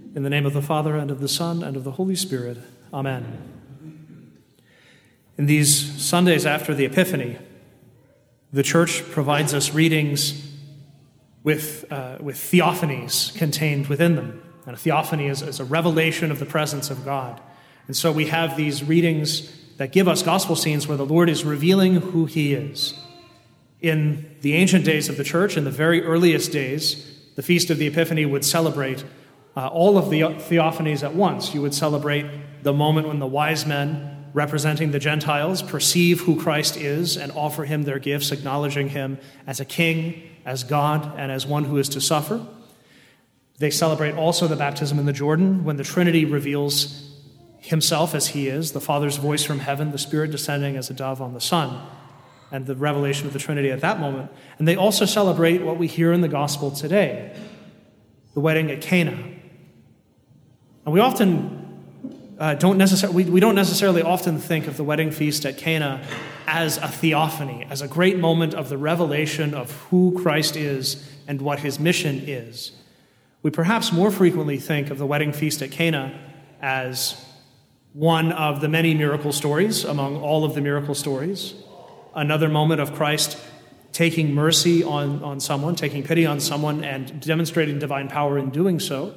[0.00, 2.58] In the name of the Father, and of the Son, and of the Holy Spirit.
[2.94, 3.36] Amen.
[5.36, 7.36] In these Sundays after the Epiphany,
[8.52, 10.40] the Church provides us readings
[11.42, 14.40] with, uh, with theophanies contained within them.
[14.66, 17.40] And a theophany is, is a revelation of the presence of God.
[17.88, 21.44] And so we have these readings that give us gospel scenes where the Lord is
[21.44, 22.94] revealing who He is.
[23.80, 27.04] In the ancient days of the church, in the very earliest days,
[27.34, 29.04] the Feast of the Epiphany would celebrate
[29.58, 31.52] uh, all of the theophanies at once.
[31.52, 32.24] You would celebrate
[32.62, 37.64] the moment when the wise men representing the Gentiles perceive who Christ is and offer
[37.64, 39.18] him their gifts, acknowledging him
[39.48, 42.46] as a king, as God, and as one who is to suffer.
[43.58, 47.18] They celebrate also the baptism in the Jordan when the Trinity reveals
[47.58, 51.20] himself as he is, the Father's voice from heaven, the Spirit descending as a dove
[51.20, 51.84] on the Son,
[52.52, 54.30] and the revelation of the Trinity at that moment.
[54.60, 57.36] And they also celebrate what we hear in the gospel today
[58.34, 59.34] the wedding at Cana.
[60.88, 65.10] And we often uh, don't necessarily, we, we don't necessarily often think of the wedding
[65.10, 66.02] feast at Cana
[66.46, 71.42] as a theophany, as a great moment of the revelation of who Christ is and
[71.42, 72.72] what his mission is.
[73.42, 76.18] We perhaps more frequently think of the wedding feast at Cana
[76.62, 77.22] as
[77.92, 81.52] one of the many miracle stories among all of the miracle stories,
[82.14, 83.38] another moment of Christ
[83.92, 88.80] taking mercy on, on someone, taking pity on someone, and demonstrating divine power in doing
[88.80, 89.14] so.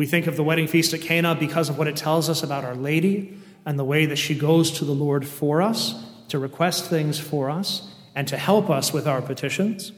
[0.00, 2.64] We think of the wedding feast at Cana because of what it tells us about
[2.64, 5.94] Our Lady and the way that she goes to the Lord for us,
[6.28, 9.92] to request things for us, and to help us with our petitions.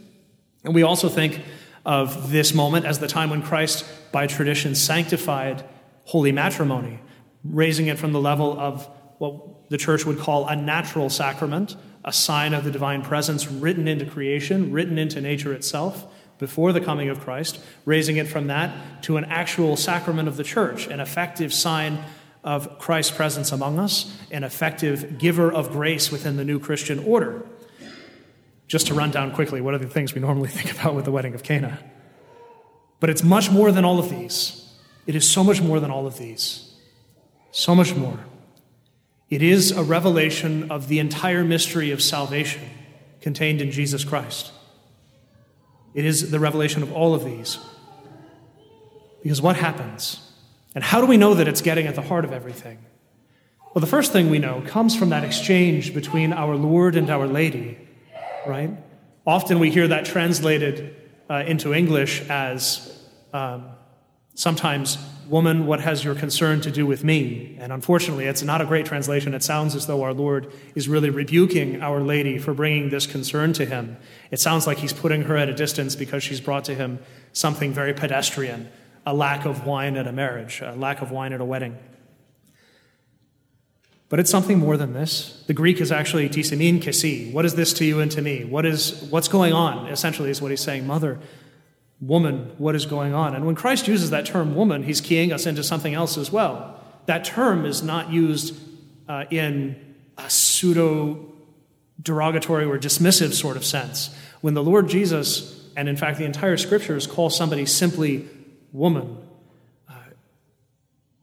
[0.64, 1.40] And we also think
[1.86, 5.64] of this moment as the time when Christ, by tradition, sanctified
[6.06, 6.98] holy matrimony,
[7.44, 12.12] raising it from the level of what the church would call a natural sacrament, a
[12.12, 17.08] sign of the divine presence written into creation, written into nature itself, before the coming
[17.08, 21.54] of Christ, raising it from that to an actual sacrament of the church, an effective
[21.54, 22.02] sign
[22.42, 27.46] of Christ's presence among us, an effective giver of grace within the new Christian order.
[28.66, 31.12] Just to run down quickly, what are the things we normally think about with the
[31.12, 31.78] wedding of Cana?
[32.98, 34.68] But it's much more than all of these.
[35.06, 36.74] It is so much more than all of these.
[37.52, 38.18] So much more.
[39.30, 42.68] It is a revelation of the entire mystery of salvation
[43.20, 44.50] contained in Jesus Christ.
[45.94, 47.58] It is the revelation of all of these.
[49.22, 50.32] Because what happens?
[50.74, 52.78] And how do we know that it's getting at the heart of everything?
[53.74, 57.26] Well, the first thing we know comes from that exchange between our Lord and our
[57.26, 57.78] Lady,
[58.46, 58.70] right?
[59.26, 60.96] Often we hear that translated
[61.30, 63.02] uh, into English as
[63.32, 63.66] um,
[64.34, 64.98] sometimes
[65.32, 67.56] Woman, what has your concern to do with me?
[67.58, 69.32] And unfortunately, it's not a great translation.
[69.32, 73.54] It sounds as though our Lord is really rebuking Our Lady for bringing this concern
[73.54, 73.96] to him.
[74.30, 76.98] It sounds like he's putting her at a distance because she's brought to him
[77.32, 78.70] something very pedestrian
[79.06, 81.76] a lack of wine at a marriage, a lack of wine at a wedding.
[84.10, 85.42] But it's something more than this.
[85.46, 87.32] The Greek is actually tisemin kesi.
[87.32, 88.44] What is this to you and to me?
[88.44, 89.88] What is, what's going on?
[89.88, 90.86] Essentially, is what he's saying.
[90.86, 91.18] Mother,
[92.02, 93.34] woman, what is going on?
[93.34, 96.80] And when Christ uses that term woman, he's keying us into something else as well.
[97.06, 98.56] That term is not used
[99.08, 101.32] uh, in a pseudo
[102.02, 104.14] derogatory or dismissive sort of sense.
[104.40, 108.28] When the Lord Jesus, and in fact the entire scriptures, call somebody simply
[108.72, 109.18] woman,
[109.88, 109.92] uh,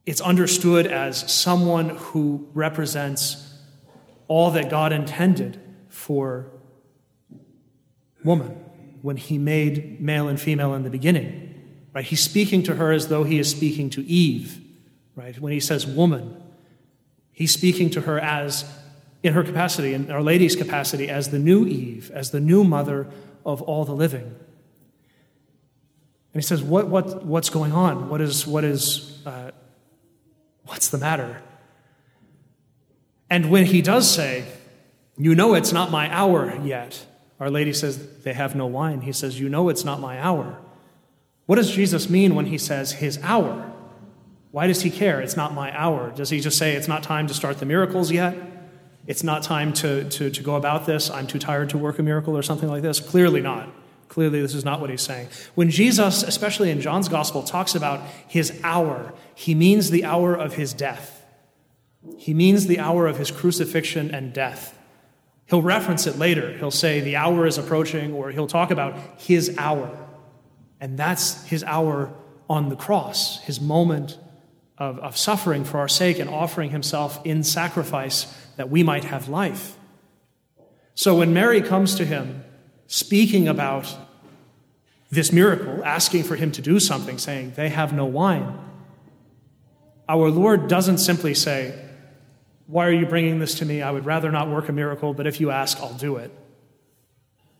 [0.06, 3.46] it's understood as someone who represents
[4.28, 6.46] all that God intended for
[8.24, 8.56] woman
[9.02, 11.46] when he made male and female in the beginning.
[11.92, 12.04] Right?
[12.04, 14.60] He's speaking to her as though he is speaking to Eve.
[15.16, 15.38] Right?
[15.38, 16.40] When he says woman,
[17.32, 18.64] he's speaking to her as
[19.22, 23.08] in her capacity, in Our Lady's capacity, as the new Eve, as the new mother
[23.44, 24.34] of all the living.
[26.32, 28.08] And he says, what, what, What's going on?
[28.08, 29.50] What is, what is, uh,
[30.64, 31.42] what's the matter?
[33.28, 34.44] And when he does say,
[35.16, 37.06] You know it's not my hour yet,
[37.40, 39.00] our Lady says, They have no wine.
[39.00, 40.58] He says, You know it's not my hour.
[41.46, 43.72] What does Jesus mean when he says his hour?
[44.52, 45.20] Why does he care?
[45.20, 46.12] It's not my hour.
[46.14, 48.36] Does he just say it's not time to start the miracles yet?
[49.06, 51.10] It's not time to, to, to go about this.
[51.10, 53.00] I'm too tired to work a miracle or something like this?
[53.00, 53.68] Clearly not.
[54.08, 55.28] Clearly, this is not what he's saying.
[55.54, 60.54] When Jesus, especially in John's gospel, talks about his hour, he means the hour of
[60.54, 61.24] his death.
[62.18, 64.76] He means the hour of his crucifixion and death.
[65.50, 66.56] He'll reference it later.
[66.56, 69.90] He'll say, The hour is approaching, or he'll talk about his hour.
[70.80, 72.14] And that's his hour
[72.48, 74.16] on the cross, his moment
[74.78, 79.28] of, of suffering for our sake and offering himself in sacrifice that we might have
[79.28, 79.76] life.
[80.94, 82.44] So when Mary comes to him,
[82.86, 83.94] speaking about
[85.10, 88.56] this miracle, asking for him to do something, saying, They have no wine,
[90.08, 91.89] our Lord doesn't simply say,
[92.70, 93.82] Why are you bringing this to me?
[93.82, 96.30] I would rather not work a miracle, but if you ask, I'll do it.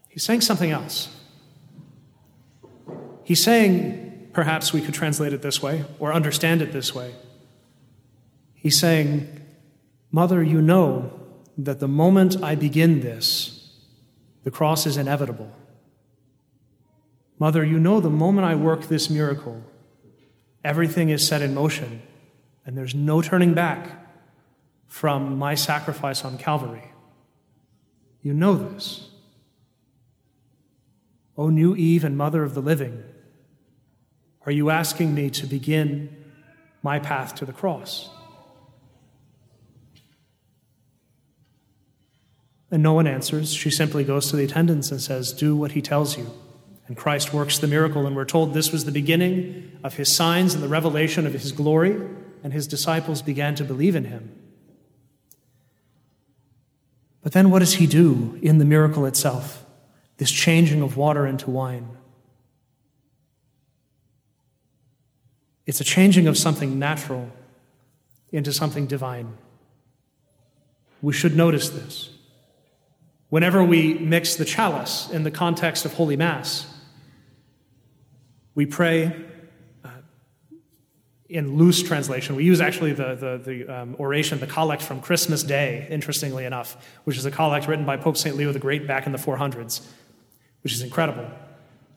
[0.09, 1.09] He's saying something else.
[3.25, 7.13] He's saying, perhaps we could translate it this way or understand it this way.
[8.55, 9.41] He's saying,
[10.13, 11.11] Mother, you know
[11.59, 13.75] that the moment I begin this,
[14.45, 15.51] the cross is inevitable.
[17.41, 19.61] Mother, you know the moment I work this miracle,
[20.63, 22.01] everything is set in motion,
[22.65, 24.01] and there's no turning back
[24.91, 26.91] from my sacrifice on Calvary.
[28.23, 29.09] You know this.
[31.39, 33.03] O new Eve and mother of the living,
[34.45, 36.15] are you asking me to begin
[36.83, 38.11] my path to the cross?
[42.73, 43.55] And no one answers.
[43.55, 46.31] She simply goes to the attendants and says, Do what he tells you.
[46.89, 50.55] And Christ works the miracle, and we're told this was the beginning of his signs
[50.55, 51.97] and the revelation of his glory,
[52.43, 54.40] and his disciples began to believe in him.
[57.23, 59.65] But then what does he do in the miracle itself?
[60.17, 61.89] This changing of water into wine.
[65.67, 67.31] It's a changing of something natural
[68.33, 69.37] into something divine.
[71.03, 72.11] We should notice this.
[73.29, 76.67] Whenever we mix the chalice in the context of Holy Mass,
[78.55, 79.15] we pray
[81.31, 82.35] in loose translation.
[82.35, 86.77] We use actually the, the, the um, oration, the collect from Christmas Day, interestingly enough,
[87.05, 88.37] which is a collect written by Pope St.
[88.37, 89.87] Leo the Great back in the 400s,
[90.63, 91.23] which is incredible.
[91.23, 91.31] It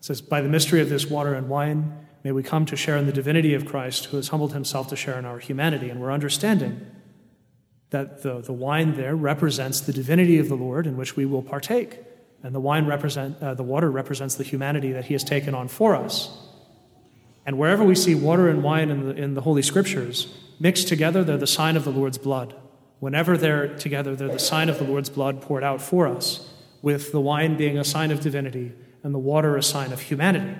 [0.00, 3.06] says, By the mystery of this water and wine, may we come to share in
[3.06, 5.90] the divinity of Christ, who has humbled himself to share in our humanity.
[5.90, 6.86] And we're understanding
[7.90, 11.42] that the, the wine there represents the divinity of the Lord in which we will
[11.42, 11.98] partake.
[12.44, 15.66] And the wine represent, uh, the water represents the humanity that he has taken on
[15.66, 16.43] for us.
[17.46, 21.22] And wherever we see water and wine in the, in the Holy Scriptures mixed together,
[21.24, 22.54] they're the sign of the Lord's blood.
[23.00, 26.48] Whenever they're together, they're the sign of the Lord's blood poured out for us,
[26.80, 30.56] with the wine being a sign of divinity and the water a sign of humanity.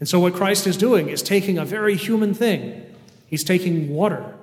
[0.00, 2.86] And so, what Christ is doing is taking a very human thing.
[3.26, 4.34] He's taking water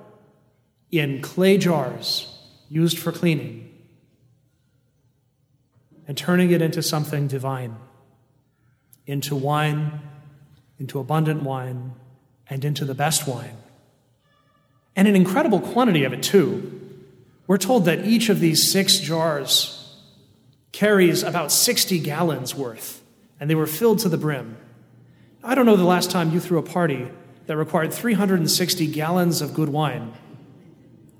[0.90, 2.34] in clay jars
[2.70, 3.68] used for cleaning
[6.06, 7.76] and turning it into something divine,
[9.06, 10.00] into wine,
[10.78, 11.92] into abundant wine,
[12.50, 13.56] and into the best wine.
[14.96, 16.74] And an incredible quantity of it, too.
[17.46, 19.96] We're told that each of these six jars
[20.72, 23.02] carries about 60 gallons worth,
[23.40, 24.56] and they were filled to the brim.
[25.42, 27.08] I don't know the last time you threw a party
[27.46, 30.12] that required 360 gallons of good wine.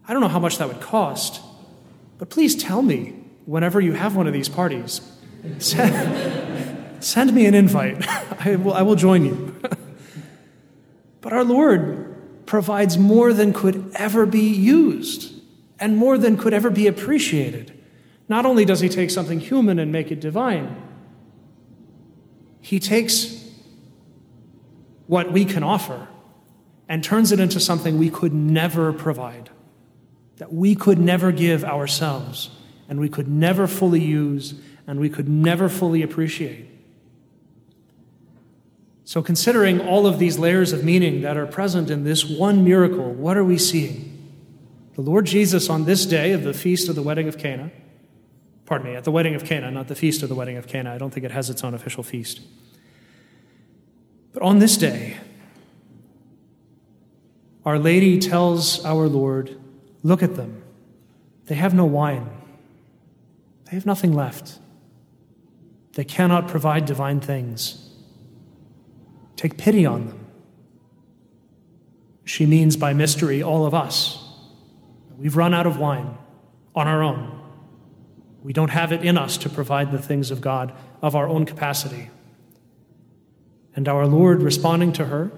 [0.07, 1.41] I don't know how much that would cost,
[2.19, 3.15] but please tell me
[3.47, 5.01] whenever you have one of these parties.
[7.05, 8.07] send me an invite.
[8.45, 9.55] I will, I will join you.
[11.21, 15.35] but our Lord provides more than could ever be used
[15.79, 17.73] and more than could ever be appreciated.
[18.29, 20.83] Not only does he take something human and make it divine,
[22.61, 23.45] he takes
[25.07, 26.09] what we can offer
[26.89, 29.51] and turns it into something we could never provide
[30.39, 32.51] that we could never give ourselves,
[32.89, 34.55] and we could never fully use,
[34.87, 36.68] and we could never fully appreciate.
[39.09, 43.11] So, considering all of these layers of meaning that are present in this one miracle,
[43.11, 44.37] what are we seeing?
[44.97, 47.71] The Lord Jesus, on this day of the feast of the wedding of Cana,
[48.67, 50.93] pardon me, at the wedding of Cana, not the feast of the wedding of Cana,
[50.93, 52.43] I don't think it has its own official feast.
[54.35, 55.17] But on this day,
[57.65, 59.59] Our Lady tells our Lord,
[60.03, 60.63] Look at them.
[61.47, 62.29] They have no wine,
[63.65, 64.59] they have nothing left.
[65.95, 67.88] They cannot provide divine things.
[69.39, 70.27] Take pity on them.
[72.25, 74.23] She means by mystery all of us.
[75.17, 76.19] We've run out of wine
[76.75, 77.41] on our own.
[78.43, 81.47] We don't have it in us to provide the things of God of our own
[81.47, 82.11] capacity.
[83.77, 85.31] And our Lord, responding to her,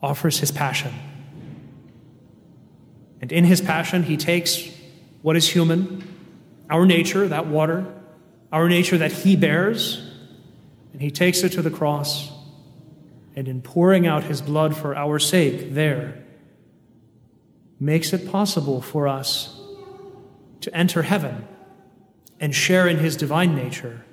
[0.00, 0.94] offers his passion.
[3.20, 4.70] And in his passion, he takes
[5.22, 6.06] what is human,
[6.70, 7.92] our nature, that water,
[8.52, 10.00] our nature that he bears,
[10.92, 12.30] and he takes it to the cross.
[13.36, 16.24] And in pouring out his blood for our sake there,
[17.78, 19.60] makes it possible for us
[20.62, 21.46] to enter heaven
[22.40, 24.04] and share in his divine nature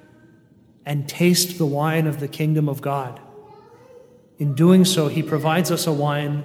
[0.86, 3.22] and taste the wine of the kingdom of God.
[4.38, 6.44] In doing so, he provides us a wine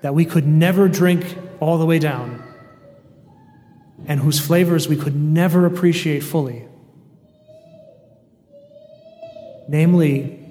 [0.00, 2.42] that we could never drink all the way down
[4.06, 6.66] and whose flavors we could never appreciate fully.
[9.68, 10.45] Namely,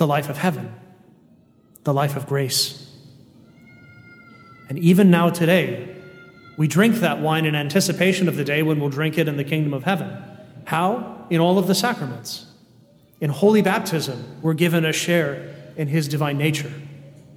[0.00, 0.74] the life of heaven,
[1.84, 2.90] the life of grace.
[4.70, 5.94] And even now, today,
[6.56, 9.44] we drink that wine in anticipation of the day when we'll drink it in the
[9.44, 10.10] kingdom of heaven.
[10.64, 11.26] How?
[11.28, 12.46] In all of the sacraments.
[13.20, 16.72] In holy baptism, we're given a share in his divine nature.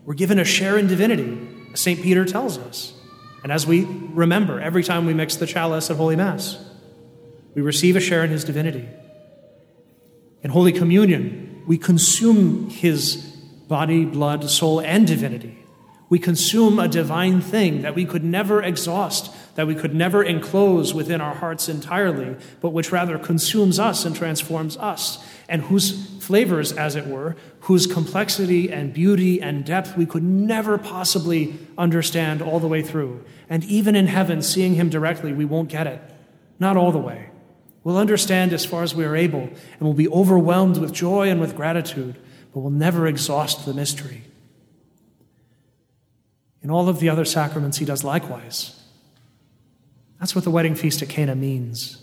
[0.06, 1.38] We're given a share in divinity,
[1.74, 2.02] as St.
[2.02, 2.94] Peter tells us.
[3.44, 6.64] And as we remember every time we mix the chalice at Holy Mass,
[7.56, 8.88] we receive a share in his divinity.
[10.44, 13.16] In Holy Communion, we consume his
[13.68, 15.58] body, blood, soul, and divinity.
[16.10, 20.94] We consume a divine thing that we could never exhaust, that we could never enclose
[20.94, 26.72] within our hearts entirely, but which rather consumes us and transforms us, and whose flavors,
[26.72, 32.60] as it were, whose complexity and beauty and depth we could never possibly understand all
[32.60, 33.24] the way through.
[33.50, 36.02] And even in heaven, seeing Him directly, we won't get it.
[36.60, 37.30] Not all the way.
[37.84, 41.42] We'll understand as far as we are able, and we'll be overwhelmed with joy and
[41.42, 42.16] with gratitude,
[42.54, 44.24] but we'll never exhaust the mystery.
[46.62, 48.80] In all of the other sacraments, he does likewise.
[50.20, 52.02] That's what the wedding feast at Cana means.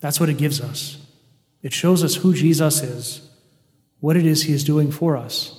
[0.00, 1.04] That's what it gives us.
[1.60, 3.28] It shows us who Jesus is,
[3.98, 5.54] what it is he is doing for us,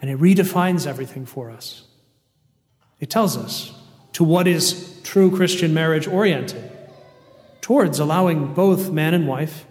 [0.00, 1.82] and it redefines everything for us.
[2.98, 3.74] It tells us
[4.14, 6.70] to what is true Christian marriage oriented,
[7.70, 9.64] towards allowing both man and wife,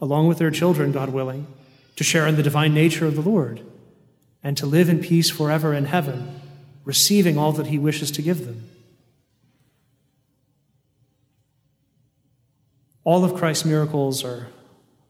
[0.00, 1.46] along with their children, God willing,
[1.94, 3.60] to share in the divine nature of the Lord
[4.42, 6.40] and to live in peace forever in heaven,
[6.84, 8.68] receiving all that he wishes to give them.
[13.04, 14.48] All of Christ's miracles are,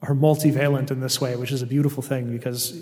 [0.03, 2.75] are multivalent in this way, which is a beautiful thing because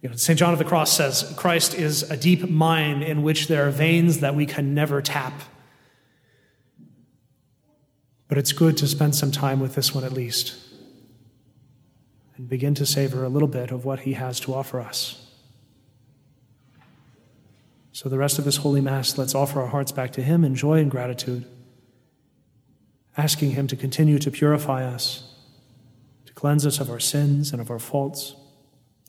[0.00, 0.38] you know, St.
[0.38, 4.20] John of the Cross says Christ is a deep mine in which there are veins
[4.20, 5.32] that we can never tap.
[8.30, 10.54] But it's good to spend some time with this one at least
[12.36, 15.26] and begin to savor a little bit of what he has to offer us.
[17.90, 20.54] So, the rest of this Holy Mass, let's offer our hearts back to Him in
[20.54, 21.44] joy and gratitude,
[23.16, 25.34] asking Him to continue to purify us,
[26.24, 28.36] to cleanse us of our sins and of our faults,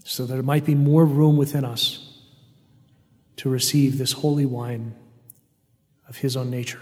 [0.04, 2.22] so that there might be more room within us
[3.38, 4.96] to receive this holy wine
[6.10, 6.82] of His own nature.